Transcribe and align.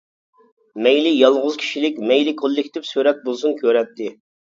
مەيلى 0.87 1.11
يالغۇز 1.17 1.59
كىشىلىك، 1.65 2.01
مەيلى 2.15 2.35
كوللېكتىپ 2.43 2.91
سۈرەت 2.97 3.25
بولسۇن 3.31 3.59
كۆرەتتى. 3.65 4.15